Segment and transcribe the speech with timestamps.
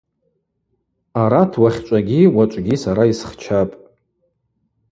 [1.21, 3.73] Арат уахьчӏвагьи уачӏвгьи сара йсхчапӏ.